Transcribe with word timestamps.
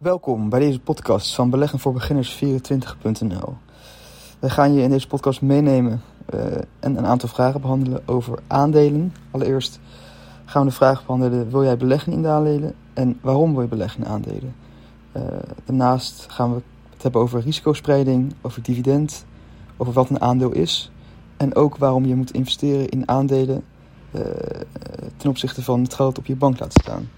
Welkom 0.00 0.48
bij 0.48 0.60
deze 0.60 0.80
podcast 0.80 1.34
van 1.34 1.50
beleggen 1.50 1.78
voor 1.78 2.02
beginners24.nl. 2.02 3.56
Wij 4.38 4.50
gaan 4.50 4.72
je 4.72 4.82
in 4.82 4.90
deze 4.90 5.06
podcast 5.06 5.42
meenemen 5.42 6.02
uh, 6.34 6.40
en 6.80 6.96
een 6.96 7.06
aantal 7.06 7.28
vragen 7.28 7.60
behandelen 7.60 8.08
over 8.08 8.38
aandelen. 8.46 9.14
Allereerst 9.30 9.80
gaan 10.44 10.62
we 10.62 10.68
de 10.68 10.74
vraag 10.74 11.06
behandelen: 11.06 11.50
wil 11.50 11.64
jij 11.64 11.76
beleggen 11.76 12.12
in 12.12 12.22
de 12.22 12.28
aandelen 12.28 12.74
en 12.94 13.18
waarom 13.20 13.52
wil 13.52 13.62
je 13.62 13.68
beleggen 13.68 14.04
in 14.04 14.08
aandelen? 14.08 14.54
Uh, 15.12 15.22
daarnaast 15.64 16.26
gaan 16.30 16.54
we 16.54 16.62
het 16.90 17.02
hebben 17.02 17.20
over 17.20 17.40
risicospreiding, 17.40 18.34
over 18.40 18.62
dividend, 18.62 19.24
over 19.76 19.92
wat 19.92 20.10
een 20.10 20.20
aandeel 20.20 20.52
is 20.52 20.90
en 21.36 21.54
ook 21.54 21.76
waarom 21.76 22.04
je 22.04 22.14
moet 22.14 22.32
investeren 22.32 22.88
in 22.88 23.08
aandelen 23.08 23.64
uh, 24.10 24.22
ten 25.16 25.30
opzichte 25.30 25.62
van 25.62 25.82
het 25.82 25.94
geld 25.94 26.18
op 26.18 26.26
je 26.26 26.36
bank 26.36 26.58
laten 26.58 26.80
staan. 26.82 27.08